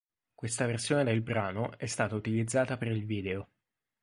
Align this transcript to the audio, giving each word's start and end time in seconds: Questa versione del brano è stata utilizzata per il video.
Questa 0.33 0.65
versione 0.65 1.03
del 1.03 1.21
brano 1.21 1.77
è 1.77 1.85
stata 1.85 2.15
utilizzata 2.15 2.75
per 2.75 2.87
il 2.87 3.05
video. 3.05 3.49